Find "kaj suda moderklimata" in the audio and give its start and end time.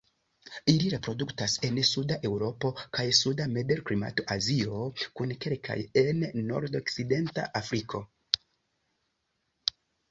2.99-4.25